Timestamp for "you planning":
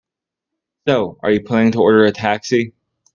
1.29-1.73